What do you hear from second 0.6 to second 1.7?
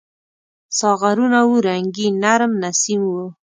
ساغرونه وو